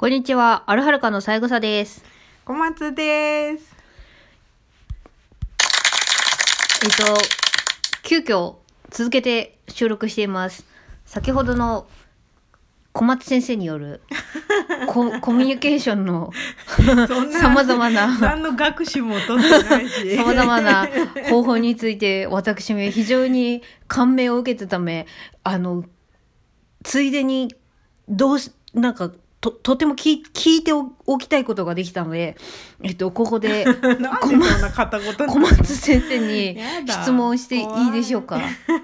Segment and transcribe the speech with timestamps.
[0.00, 2.02] こんにちは、アルハルカの三枝です。
[2.46, 3.76] 小松です。
[6.82, 7.14] えっと、
[8.02, 8.54] 急遽
[8.88, 10.64] 続けて収録しています。
[11.04, 11.86] 先ほどの
[12.94, 14.00] 小松先生による
[14.88, 16.32] ココミュニケーションの
[17.06, 20.16] そんな様々な何の学習も取ってないし。
[20.16, 20.88] 様々な
[21.28, 25.06] 方法について私も非常に感銘を受けたため、
[25.44, 25.84] あの、
[26.84, 27.54] ついでに、
[28.08, 32.36] どうし、なんか、と、とても聞聞いておきたいことができたので、
[32.82, 38.40] えっと、ここで、 なんでそんな片言小松先生に質問していいでしょうか？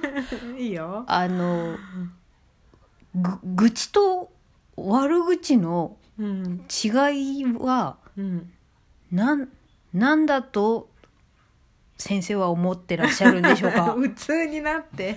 [0.59, 1.05] いいよ。
[1.07, 1.77] あの、
[3.15, 4.31] ぐ、愚痴と
[4.77, 6.65] 悪口のうん。
[6.85, 8.51] 違いは、うん。
[9.13, 9.49] なん、
[9.93, 10.89] なんだと、
[11.99, 13.93] 先生は思ってらっしゃるんでしょうか？
[13.99, 15.17] 普通になって。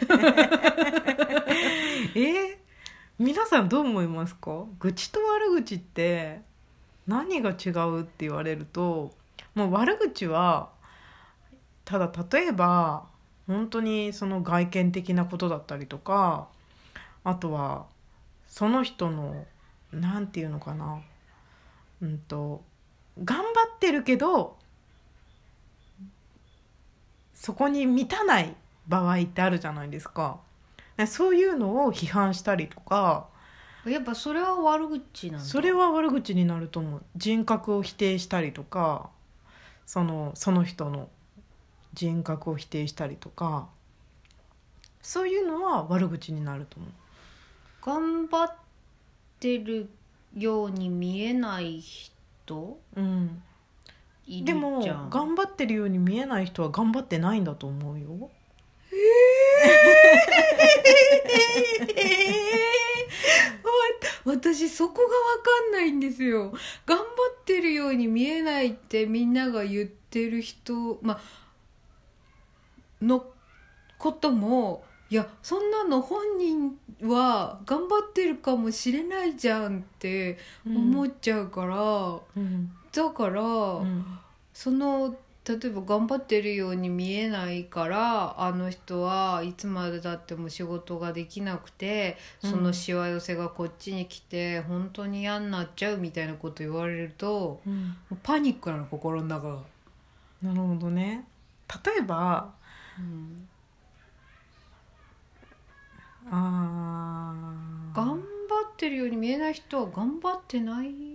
[2.16, 2.58] え？
[3.20, 4.64] 皆さんどう思いますか？
[4.80, 6.40] 愚痴と悪口って
[7.06, 9.12] 何が違うって言われると
[9.56, 10.70] もう悪口は
[11.84, 13.04] ただ例えば
[13.46, 16.48] 本当にその外見的なことだったりとか
[17.26, 17.88] あとは
[18.48, 19.46] その人の
[19.92, 21.02] なんていうのかな
[22.02, 22.64] うんと
[23.22, 24.56] 頑張ってるけど
[27.34, 28.56] そこに満たない
[28.88, 30.40] 場合ってあるじゃないですか。
[31.08, 33.28] そういうのを批判したりとか
[33.86, 35.46] やっぱそれは悪口なんだ。
[35.46, 37.04] それは悪口になると思う。
[37.16, 39.10] 人格を否定したりとか
[39.86, 41.10] そのその人の
[41.94, 43.68] 人格を否定したりとか
[45.02, 46.92] そういうのは悪口になると思う。
[47.82, 48.56] 頑張っ
[49.40, 49.90] てる
[50.36, 52.80] ように見えない人？
[52.96, 53.42] うん、
[54.28, 55.10] いでもるじゃん。
[55.10, 58.30] 頑張ってるように見えない人は頑張ってないんだと思うよ
[64.26, 66.54] 私そこが分かんないんですよ。
[66.86, 67.04] 頑張
[67.42, 71.20] ってるように見えないってみんなが言ってる人ま
[73.02, 73.26] の
[73.98, 80.38] こともいやそんなの本人は頑張ってるかもしれないじゃんって
[80.68, 82.72] 思っちゃうから、うん。
[82.92, 84.20] だから、うん。
[84.54, 85.16] その
[85.48, 97.96] 例えば頑張ってるように見えないからあの人はいつまでたっても仕事ができなくてそのしわ寄せがこっちに来て本当に嫌になっちゃうみたいなこと言われるとうん。
[98.22, 99.58] パニックなの心の中が。
[100.44, 101.26] なるほどね。
[101.86, 102.52] 例えば
[103.00, 103.48] うん。
[106.30, 107.96] あー。
[107.96, 108.22] 頑張
[108.72, 111.09] ってるように見えない人は頑張ってない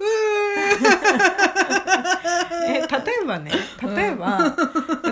[2.66, 2.86] え例
[3.22, 4.56] えばね例えば、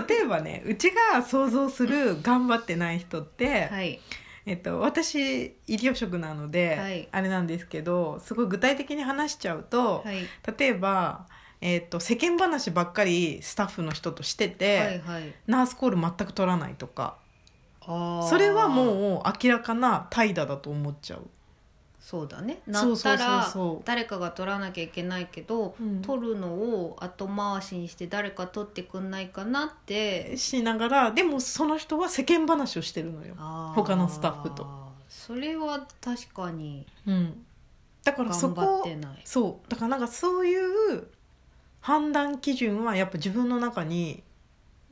[0.07, 3.99] 例えばねうちが想像する頑張ってない人って、はい。
[4.45, 7.09] えっと、私医療職なので、はい。
[7.11, 10.29] あれなんですけどすごい具体的に話しちゃうと、はい。
[10.57, 11.25] 例えば、
[11.59, 15.33] えっと、世間話ばっかりスタッフの人としてて、はいはい。
[15.47, 17.17] ナースコール全く取らないとか。
[17.87, 21.29] それはもう明らかな怠惰だと思っちゃう。
[22.07, 22.61] そうだね。
[22.65, 23.53] なったら
[23.83, 26.01] 誰かが取らなきゃいけないけど、うん。
[26.01, 30.37] 取るのを後回しにして誰か取ってくんないかなって。
[30.37, 33.35] しながらでもその人は世間話をしてるのよ。
[33.75, 34.65] 他のスタッフと。
[35.09, 36.87] それは確かに。
[37.05, 37.45] うん、
[38.05, 38.87] だからそこ
[39.25, 39.69] そう。
[39.69, 41.07] だからなんかそういう
[41.81, 44.23] 判断基準はやっぱ自分の中に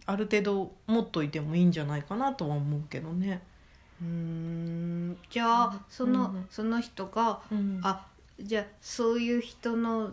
[0.05, 3.41] ある程度持っといてもいいんじゃないかなとは思うけどね。
[4.01, 5.17] うーん。
[5.29, 6.45] じゃあその,、うん。
[6.49, 7.79] その人がうん。
[7.83, 8.05] あ
[8.39, 10.11] じゃあそういう人の、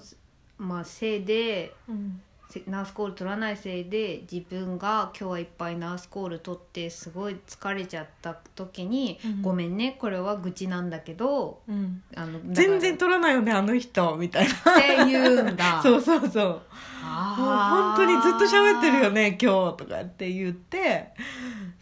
[0.59, 2.21] まあ、せいでうん。
[2.21, 2.32] せ
[2.67, 9.43] ナースコール取らないせいで自分が今日はいっぱいナースコール取ってすごい疲れちゃった時に「うん。
[9.43, 12.03] ごめんねこれは愚痴なんだけどうん。
[12.15, 14.53] あの全然取らないよねあの人みたいな。
[14.53, 15.81] って言うんだ。
[15.83, 16.45] そうそうそう。
[16.45, 16.61] もう
[17.05, 21.15] 本当にずっと喋ってるよね今日とかって言って。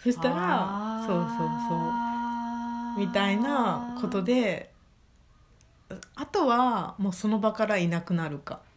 [0.02, 1.28] そしたらそうそう
[1.68, 1.74] そ
[2.96, 3.00] う。
[3.00, 4.72] みたいなことで
[6.14, 8.54] あとはもうその場からいなくなるか。
[8.56, 8.69] ん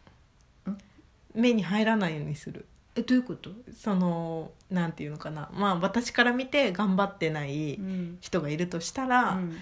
[1.34, 2.66] 目に入らないようにする。
[2.96, 5.50] えどういうこと、そのなんていうのかな。
[5.52, 8.18] まあ私から見て頑張ってないうん。
[8.20, 9.56] 人がいるとしたら、うん。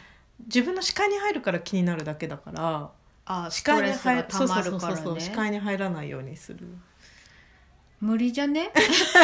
[0.46, 2.90] 自分の視界に入るから気になるだけだから
[3.26, 6.66] あス視界に入たまるそうからそうそうそう視ね界に入らないようにする
[8.02, 8.68] 無理じゃね？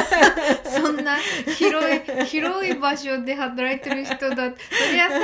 [0.65, 1.17] そんな
[1.57, 4.47] 広い広い場所で働いてる人だ。
[4.47, 5.17] ってそりゃさ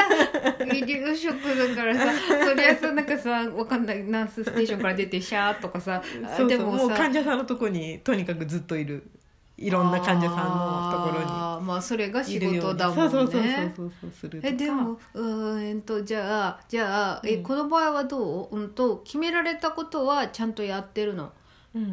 [0.64, 2.12] 医療職だからさ
[2.44, 6.02] そりゃさなんかさわかんないナースステーションから出てシャーとかさ
[6.36, 9.08] そうでそうもうもさ患者さんのとこにとにかくずっといる。
[9.56, 11.30] いろんな患者さんのところに。
[11.30, 13.08] あーまあそれが仕事だもんね。
[13.08, 13.42] そうそうそう
[13.76, 17.42] そうそうするえでもうーんとじゃあじゃあ、えうん。
[17.44, 21.22] この場合はどう、うん、と決められたことはちゃんとやってるの？
[21.22, 21.30] うん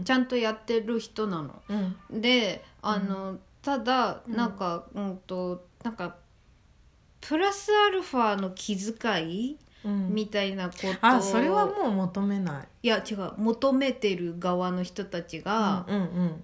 [0.03, 1.61] ちゃんとやってる人なの。
[2.11, 2.21] うん。
[2.21, 4.35] であの、ただうん。
[4.35, 6.15] なんか、うん、となんか
[7.19, 10.13] プラスアルファの気遣いうん。
[10.13, 12.67] みたいなことをあそれはもう求めない。
[12.83, 13.33] いや違う。
[13.37, 16.43] 求めてる側の人たちが、うんうん。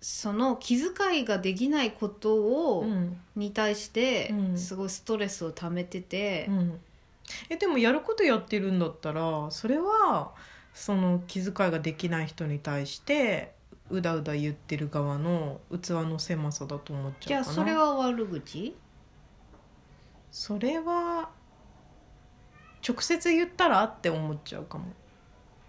[0.00, 3.20] その気遣いができないことを、うん。
[3.36, 4.58] に対してうん。
[4.58, 6.80] すごいストレスを溜めてて、うん。
[7.48, 10.32] えでもやることやってるんだったらそれは
[10.72, 13.54] その気遣いができない人に対して
[13.90, 17.54] うだうだ言ってる側の器の狭さだと思っちじゃうかな。
[17.54, 18.76] それは悪口？
[20.30, 21.30] それは
[22.86, 24.86] 直接言ったらって思っちゃうかも。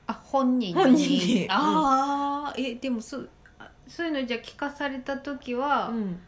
[0.08, 0.82] あ本人に？
[0.82, 1.48] 本人に。
[1.50, 6.20] ああ、えでもそうあそういうのじゃあ聞かされた時は、うん。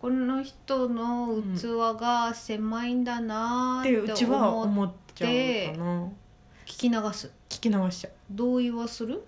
[0.00, 6.08] この人の器が狭いんだなってーってうちは思っ思っちゃうかな
[6.70, 7.32] 聞き流す。
[7.48, 8.12] 聞き流しちゃう。
[8.30, 9.24] 同意はする？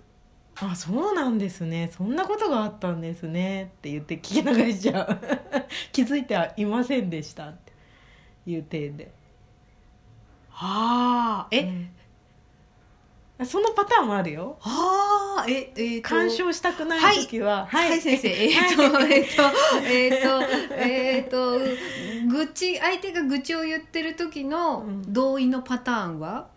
[0.61, 1.91] あそうなんですね。
[1.93, 3.73] そんなことがあったんですね。
[3.79, 5.19] って言って聞き流しちゃう。
[5.91, 7.73] 気づいてはいませんでしたって
[8.47, 9.13] いう体で。
[10.53, 11.49] ああ。
[11.51, 11.63] え、
[13.41, 13.47] うん。
[13.47, 14.57] そのパターンもあるよ。
[14.63, 15.51] ああ。
[15.51, 16.09] ええーと。
[16.11, 17.67] 干渉したくない時は。
[17.69, 18.29] はい、先生。
[18.29, 19.43] えっ、はいと、えっ、と、
[19.85, 20.43] えっ、と、
[20.77, 21.59] えっ、と、
[22.29, 25.13] 愚痴、相手が愚痴を言ってる時のうん。
[25.13, 26.52] 同意のパターンは、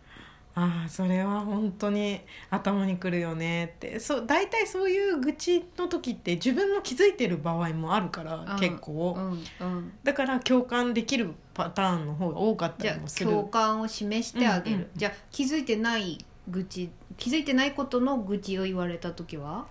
[0.58, 4.00] ああそれは本当に頭にくるよねって。
[4.00, 8.60] そう大体そういう愚痴の時って自分も気づいてる場合もあるからうん。
[8.60, 9.94] 結構、うんうん。
[10.04, 13.30] だから共感できるパターンの方が多かったりもする。
[13.30, 19.66] 共感を示してあげる、うんうんじゃあ気づいてない愚痴気づいてないことの愚痴を言われた時は？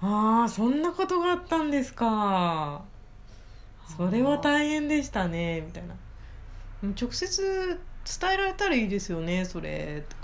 [0.00, 2.82] ああそんなことがあったんですか。
[3.96, 5.94] それは大変でしたねみたいな。
[6.84, 7.78] うん直接
[8.20, 10.04] 伝えられたらいいですよねそれ。
[10.08, 10.16] と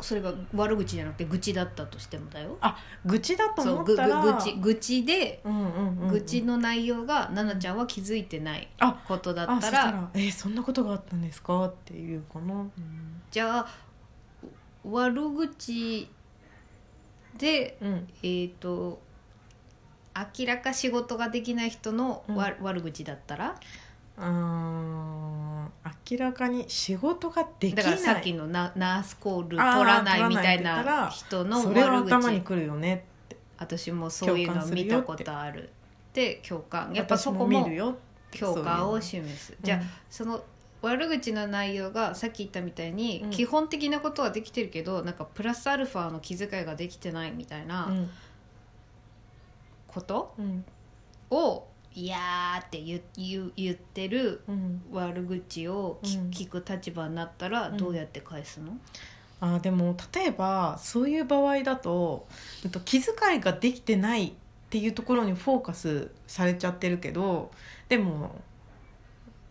[0.00, 2.56] それが悪口じゃなくて愚痴だったとしてもだよ。
[2.60, 4.22] あ愚痴だと思ったら。
[4.22, 5.98] ぐ愚痴愚痴でうんうんうん。
[6.02, 12.64] うん愚痴の内容が奈々ちゃんは気づいてないあことだったあそしたらら「えーそんなことがあったんですか?」って言うかな、
[13.30, 13.66] じゃあ
[14.84, 16.08] 悪口
[17.36, 18.08] でうん。
[18.22, 19.00] えっ、と
[20.38, 23.56] 明らか仕事ができない人のわ、う悪口だったら？
[24.16, 27.84] あー明らかに仕事ができない。
[27.84, 33.04] だからさっきのナナースコール取あーらないみたい取らな人のそれは悪口頭にくるよね
[33.58, 35.70] 私もそういうの見たことある。
[36.12, 37.96] で共感やっぱそこ私も見るよ
[38.38, 39.56] 共感を示す。
[39.62, 40.42] じゃあ、うんその
[40.82, 43.30] 悪口の内容がさっき言ったみたいに、うん。
[43.30, 47.92] 基本的なことはできてるけどなんかプラスアルファの気遣いができてないみたいな
[49.86, 50.64] ことうん。
[51.30, 54.82] を「いやー」って言う言う言ってるうん。
[54.92, 56.30] 悪口をきうん。
[56.30, 57.76] 聞く立場になったらうん。
[57.76, 58.76] どうやって返すの、
[59.40, 62.26] あーでも例えばそういう場合だと
[62.64, 64.32] えっと気遣いができてないっ
[64.70, 67.50] ていうところにフォーカスされちゃってるけど
[67.88, 68.40] でも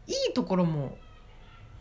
[0.08, 0.98] いいところも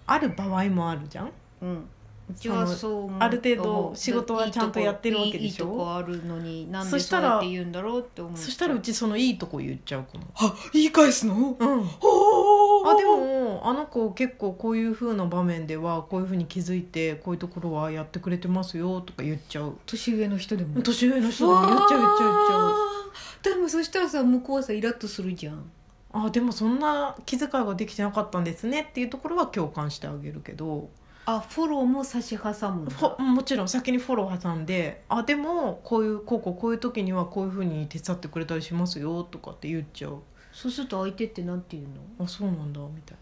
[0.06, 1.32] ある場合もあるじゃん。
[1.62, 1.88] うん
[2.30, 3.16] うちはそう思う。
[3.20, 5.44] ある程度仕事はちゃんとやってるわけでしょ？
[5.44, 8.36] いいとこあるのになんでそしたらそうやって言うんだろうって思う。
[8.36, 10.24] そしたらうちそのいいとこ言っちゃうかも。
[10.36, 11.34] あ言い返すの？
[11.34, 11.84] うん。
[11.84, 12.94] ほあ。
[12.96, 19.78] でもあの子結構こういう風な場面ではこういう風に気づいてこういうところはやってくれてますよとか言っちゃう。
[19.86, 20.82] 年上の人でも。
[20.82, 25.70] 年上の人でも言っちゃう言っちゃう言っちゃうでもそしたらさ向こうはさイラッとするじゃん。
[26.10, 30.88] あでもそんな気遣いができてなかったんですねっていうところは共感してあげるけど
[31.30, 40.22] あフォローも差し挟むもちろん先にフォロー挟んであでもこういうこうこうこういう時にはこういう風に手伝ってくれたりしますよとかって言っちゃう。
[40.54, 41.84] そうすると相手ってなんて言う
[42.18, 42.24] の？
[42.24, 43.18] あそうなんだみたい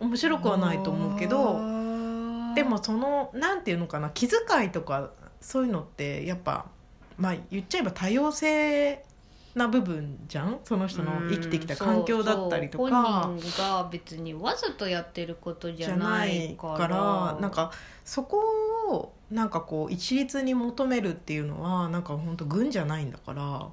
[0.00, 0.06] な。
[0.06, 1.54] 面白くはないと思うけど
[2.54, 6.66] でもそのなんていうのかな気遣いとかそういうのってやっぱ
[7.18, 9.04] まあ言っちゃえば多様性
[9.54, 10.60] な部分じゃん？
[10.64, 13.22] その人の生きてきた環境だったりとか。
[13.24, 17.72] 本人が別にわざとやってることじじゃないいからなんか
[18.04, 18.42] そこ
[18.88, 23.68] をなんかこう一律に求めるっていうのはなんか本当軍じゃないんだから、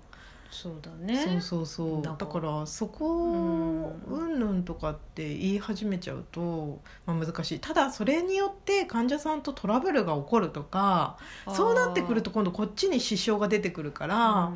[0.51, 1.17] そうだね。
[1.17, 2.01] そうそうそう。
[2.01, 7.59] だからそこをうんぬんとかって言い始めちゃうと、まあ、難しい。
[7.59, 11.17] ただそれによって患者さんとトラブルが起こるとか
[11.53, 14.51] そうなってくると今度こっちに支障が出てくるから、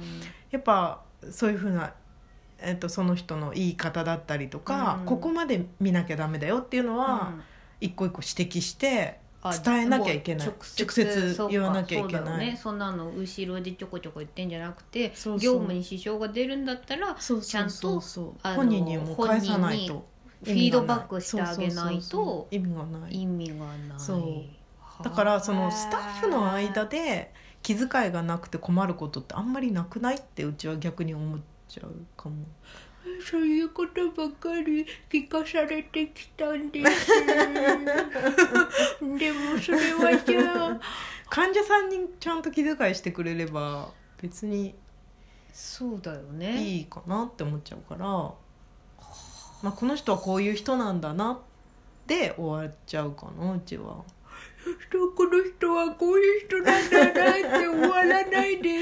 [0.51, 1.01] やっぱ
[1.31, 1.93] そういうふうな、
[2.59, 5.05] えっと、その人の言い方だったりとか、うん。
[5.05, 6.97] ここまで見なきゃダメだよっていうのうん。
[6.99, 7.33] は、
[7.79, 10.47] 一個一個指摘してあ伝えなきゃいけない。
[10.47, 12.23] もう直接そうか言わなきゃいけない。
[12.25, 12.59] そうね。
[12.63, 15.39] そんなの後ろでちょこちょこ言ってんじゃなくてそうそう。
[15.39, 18.01] 業務に支障が出るんだったらそうちゃんとそう。
[18.01, 20.05] そうあの本人にも返さないと
[20.43, 22.55] フィードバックしてあげないとう。
[22.55, 23.77] 意味がない意味がない。
[23.97, 25.03] そう。
[25.03, 32.45] だからそのスタッフの間で気遣いがなくて困ることってあんまりなくないってうちは逆に思っちゃうかも。
[33.25, 37.07] そういうことばかり聞かされてきたんです。
[39.01, 40.79] でもそれはじゃあ
[41.29, 43.89] 患者さんにちゃんと気遣いしてくれれば
[44.21, 44.75] 別に
[45.51, 46.63] そうだよね。
[46.63, 48.35] いいかなって思っちゃうから、ま
[49.69, 51.39] あ、この人はこういう人なんだな
[52.07, 54.03] で終わっちゃうかなうちは。
[55.15, 58.73] この人はこういう人なんだなって終わらないで。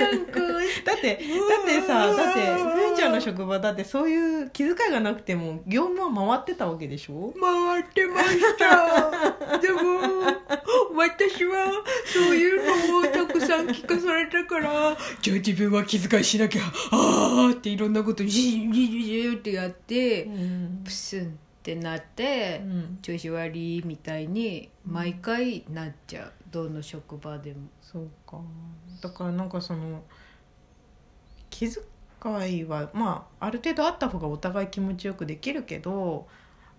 [0.00, 0.40] なんか
[0.84, 2.40] だってだってさだって
[2.86, 7.32] ふんちゃんの職場だってそういう気遣いがなくても業務は回ってたわけでしょ？
[7.40, 9.58] 回ってました。
[9.58, 9.80] でも
[10.94, 11.72] 私は
[12.06, 20.80] そういうのをたくさん聞かされたからじゃあ自分は気遣いしなきゃあーっていろんなことジージージーってやってうん。
[20.84, 22.98] プスンってなって、うん。
[23.02, 26.32] 調子悪いみたいに毎回なっちゃう。
[26.50, 27.68] どの職場でも。
[27.82, 28.38] そうか。
[29.00, 30.02] だからなんかその
[31.50, 36.26] 気遣いはまあある程度あった方がお互い気持ちよくできるけど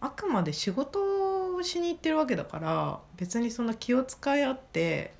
[0.02, 5.14] あくまで仕事をしに行ってるわけだから別にそんな気を使い合って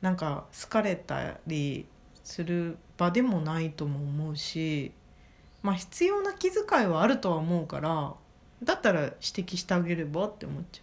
[0.00, 1.86] なんか好かれたり
[2.24, 4.92] する場でもないとも思うし
[5.62, 8.14] まあ必要な気遣いはあるとは思うから
[8.62, 10.82] だったら指摘してあげればって思っちゃ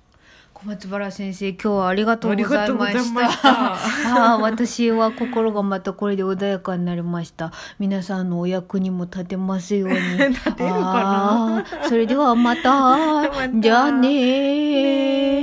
[0.54, 2.34] 小松原先生今日はありがとう。
[2.34, 3.74] うございました。
[3.74, 3.78] あ
[4.36, 7.54] あ私は心がまたこれで穏やかになりました。
[7.78, 9.96] 皆さんのお役にも立てますように。
[10.28, 11.66] 立てるかな？
[11.88, 12.72] それではまた。
[13.30, 13.48] また。
[13.54, 15.39] じゃあねー